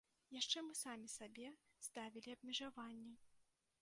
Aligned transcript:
Яшчэ 0.35 0.61
мы 0.69 0.73
самі 0.79 1.09
сабе 1.17 1.51
ставілі 1.89 2.35
абмежаванні. 2.39 3.13